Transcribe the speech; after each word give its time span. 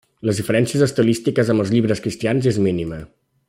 Les 0.27 0.37
diferències 0.39 0.85
estilístiques 0.85 1.53
amb 1.55 1.65
els 1.65 1.75
llibres 1.75 2.03
cristians 2.07 2.49
és 2.53 2.61
mínima. 2.71 3.03